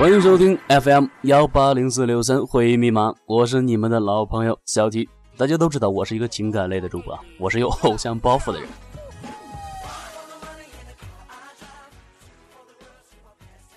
[0.00, 5.06] 欢迎收听 FM 幺八零四六三会议密码，我是你们的老朋友小吉。
[5.36, 8.66] 大家都知道我是一个情感类的主播，我是有偶像包袱的人。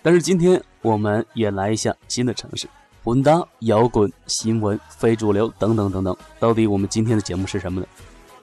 [0.02, 2.70] 但是今天我们也来一下新的城市，
[3.04, 6.16] 混搭、摇滚、新闻、非主流等等等等。
[6.40, 7.88] 到底我们今天的节目是什么呢？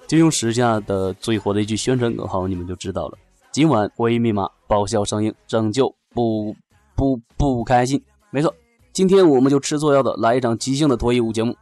[0.07, 3.17] 就用时下的最火的一句宣传口号，你们就知道了。
[3.51, 6.55] 今晚会议密码爆笑上映，拯救不。
[7.01, 8.55] 不不开心，没错，
[8.93, 11.57] 今天我们就吃错药的来一场即兴的脱衣舞节目。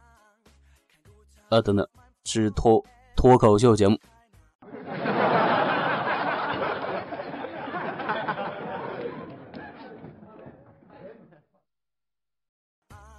[1.47, 1.87] 啊，等等，
[2.25, 2.83] 是脱
[3.15, 3.97] 脱口秀节目。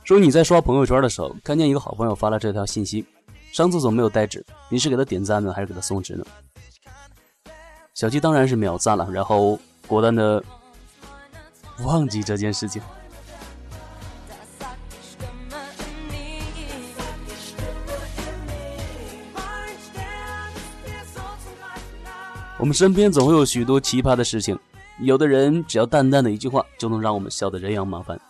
[0.04, 3.02] 说你在刷朋友圈的时候，看见一个好朋友发了这条信息：
[3.50, 6.26] 上厕所没有带纸，你是给他点赞呢，还是给他送纸呢？
[7.94, 10.44] 小七当然是秒赞了，然后果断的。
[11.84, 12.80] 忘记这件事情。
[22.58, 24.58] 我们身边总会有许多奇葩的事情，
[24.98, 28.20] 有的人只要淡淡的一句话，就能让我们笑得人仰马翻。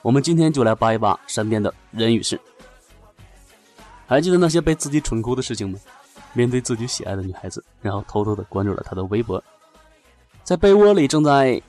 [0.00, 2.40] 我们今天就来扒一扒身边的人与事。
[4.06, 5.78] 还记得那些被自己蠢哭的事情吗？
[6.32, 9.42] 面对自己喜爱的女孩子，然后偷偷的关注了她的微博，
[10.44, 11.60] 在被窝里正在。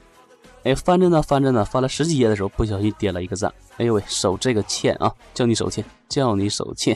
[0.64, 3.52] 哎，翻着呢，翻着呢，翻了十几页的时候，不小心点了一个赞。
[3.78, 6.96] 哎呦喂，手这个欠啊，叫你手欠，叫你手欠。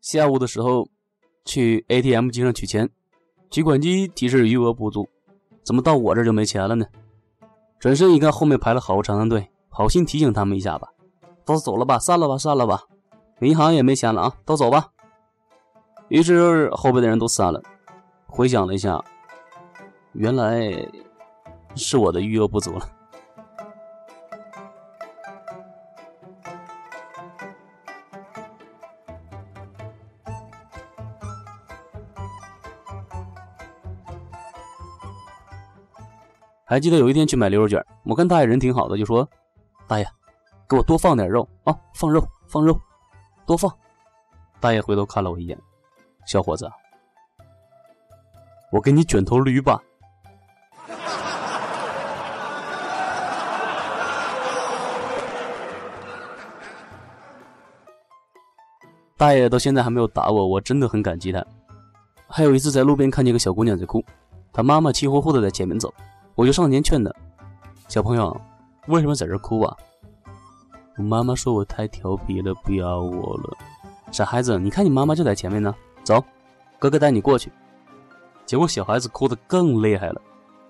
[0.00, 0.88] 下午的时候，
[1.44, 2.88] 去 ATM 机上取钱，
[3.50, 5.06] 取款机提示余额不足，
[5.62, 6.86] 怎么到我这就没钱了呢？
[7.78, 10.88] 转身一看，后面排了好长的队，好心提醒他们一下吧，
[11.44, 12.84] 都走了吧，散了吧，散了吧，
[13.42, 14.88] 银行也没钱了啊，都走吧。
[16.08, 17.62] 于是后边的人都散了。
[18.26, 19.02] 回想了一下，
[20.12, 20.70] 原来
[21.74, 22.88] 是我的余额不足了。
[36.64, 39.26] 还记得有一天去买牛肉卷，我看大爷人挺好的，就说
[39.88, 40.06] ：“大爷，
[40.68, 42.78] 给我多放点肉啊，放肉，放肉，
[43.46, 43.72] 多放。”
[44.60, 45.58] 大爷回头看了我一眼。
[46.28, 46.70] 小伙子，
[48.70, 49.80] 我给你卷头驴吧。
[59.16, 61.42] 大爷到现在还没有打我，我真的很感激他。
[62.26, 64.04] 还有一次在路边看见个小姑娘在哭，
[64.52, 65.90] 她妈妈气呼呼的在前面走，
[66.34, 67.10] 我就上前劝她
[67.88, 68.38] ：“小朋友，
[68.88, 69.74] 为什么在这哭啊？”
[70.98, 73.56] 我妈妈说我太调皮了，不要我了。
[74.12, 75.74] 傻孩子，你看你妈妈就在前面呢。
[76.02, 76.24] 走，
[76.78, 77.52] 哥哥带你过去。
[78.46, 80.20] 结果小孩子哭得更厉害了。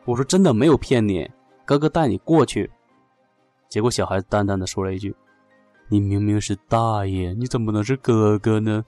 [0.04, 1.30] 我说真的没有骗你，
[1.64, 2.70] 哥哥带你过去。
[3.68, 5.14] 结果小孩子淡淡的说了一句
[5.88, 8.84] ：“你明明是大爷，你怎么能是哥哥呢？”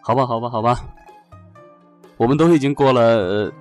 [0.00, 0.80] 好吧，好吧，好吧，
[2.16, 3.52] 我们都已经过了呃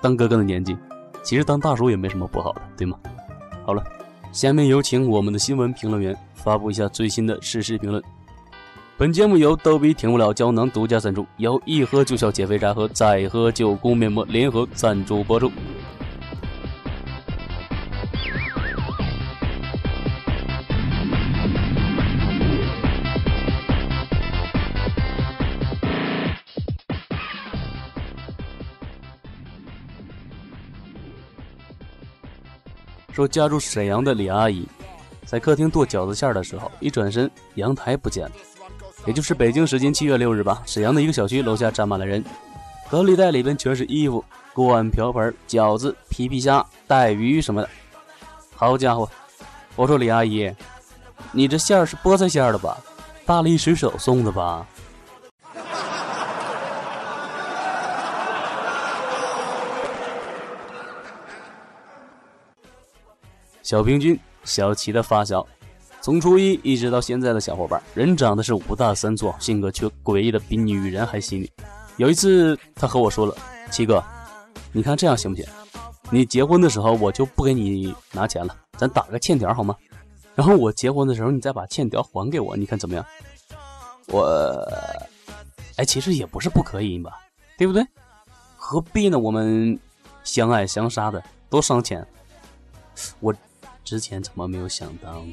[0.00, 0.76] 当哥哥的年纪。
[1.26, 2.96] 其实当大叔也没什么不好的，对吗？
[3.64, 3.82] 好了，
[4.30, 8.00] 下面有请我们的新闻评论员发布一下最新的时事评论。
[8.96, 15.50] 本节目由逗比停不了胶囊独家赞助，由一喝就笑减肥茶和再喝就哭面膜联合赞助播出。
[33.16, 34.68] 说家住沈阳的李阿姨，
[35.24, 38.32] 在客厅剁饺子馅的时候，一转身，阳台不见了。
[39.06, 42.22] 也就是北京时间七月六日吧，沈阳的一个小区楼下站满了人，
[42.90, 44.22] 隔离袋里边全是衣服、
[44.52, 47.68] 锅碗瓢盆、饺子、皮皮虾、带鱼什么的。
[48.54, 49.08] 好家伙！
[49.76, 50.54] 我说李阿姨，
[51.32, 52.76] 你这馅是菠菜馅的吧？
[53.24, 54.66] 大力水手送的吧？
[63.66, 65.44] 小平均，小齐的发小，
[66.00, 71.50] 从初一一直到现在的小伙伴，人长得是五大三粗，性格却诡异的比女人还细腻。
[71.96, 73.36] 有一次，他和我说了
[73.72, 74.00] ：“七哥，
[74.70, 75.44] 你看这样行不行？
[76.12, 79.74] 你结婚的时候我就不给你拿钱了，咱打个欠条好吗？
[80.36, 83.04] 然后我结婚的时候你再把欠条还给我，你看怎么样？”
[84.06, 84.22] 我，
[85.74, 87.18] 哎，其实也不是不可以吧，
[87.58, 87.84] 对不对？
[88.56, 89.18] 何必呢？
[89.18, 89.76] 我们
[90.22, 91.20] 相爱相杀的
[91.50, 92.06] 多伤钱，
[93.18, 93.34] 我。
[93.86, 95.24] 之前怎么没有想到？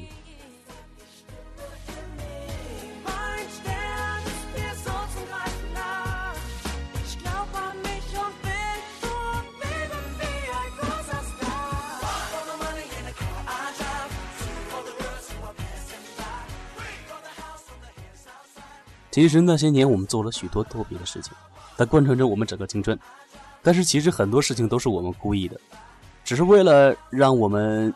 [19.10, 21.32] 其实那些年我们做了许多逗比的事情，
[21.76, 22.98] 它贯穿着我们整个青春。
[23.62, 25.60] 但是其实很多事情都是我们故意的，
[26.24, 27.94] 只是为了让我们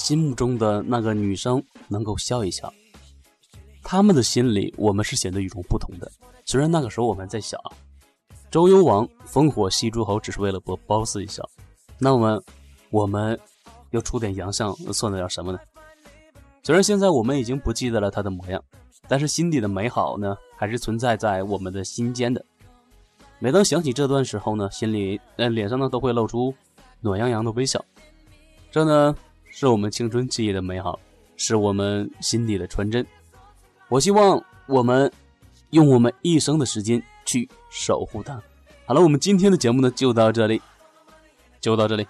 [0.00, 2.72] 心目中的那个女生能够笑一笑。
[3.82, 6.10] 他们的心里，我们是显得与众不同的。
[6.44, 7.60] 虽然那个时候我们在想，
[8.50, 11.48] 周幽王烽火戏诸侯只是为了博褒姒一笑，
[11.98, 12.42] 那么
[12.90, 13.38] 我们
[13.90, 15.58] 要出点洋相算得了什么呢？
[16.62, 18.62] 虽然现在我们已经不记得了他的模样。
[19.08, 22.44] 但是心底的美好呢，还是存在在我们的心间的。
[23.40, 26.54] 每当想起这段时候呢，心里呃脸上呢都会露出
[27.00, 27.84] 暖洋洋的微笑。
[28.70, 29.12] 这呢
[29.50, 30.98] 是我们青春记忆的美好，
[31.36, 33.06] 是我们心底的纯真。
[33.88, 35.10] 我希望我们
[35.70, 38.40] 用我们一生的时间去守护它。
[38.86, 40.60] 好了，我们今天的节目呢就到这里，
[41.60, 42.06] 就到这里。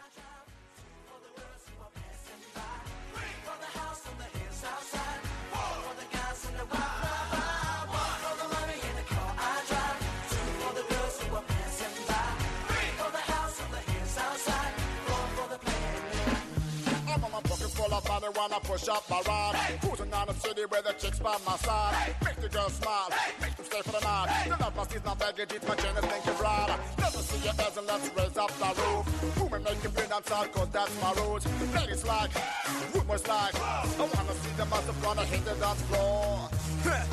[18.40, 19.54] Wanna push up my rod.
[19.82, 22.14] Cruising on the city with the chicks by my side.
[22.24, 23.10] Make the girls smile,
[23.40, 24.28] make them stay for the night.
[24.48, 26.78] The love must is not baggage, it's my genius, think you right.
[26.98, 29.04] Never see you as and let's raise up the roof.
[29.42, 31.46] Women make you bring outside, cause that's my roots.
[31.74, 32.30] Ladies like,
[32.94, 37.09] rumors like, I wanna see them as the front, I hit the dance floor.